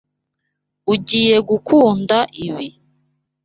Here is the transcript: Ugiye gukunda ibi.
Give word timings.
Ugiye 0.93 1.35
gukunda 1.49 2.17
ibi. 2.45 2.67